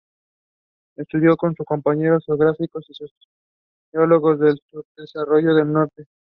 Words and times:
Estudió 0.97 1.37
con 1.37 1.53
su 1.55 1.63
compañero 1.63 2.17
geógrafos 2.25 2.67
y 2.89 2.93
sociólogos 3.93 4.39
del 4.39 4.59
"subdesarrollo" 4.71 5.53
del 5.53 5.71
Norte. 5.71 6.07